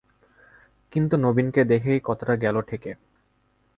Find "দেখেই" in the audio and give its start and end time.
1.63-1.99